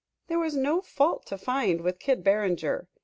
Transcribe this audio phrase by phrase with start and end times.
[0.29, 2.87] There was no fault to find with Kid Barringer.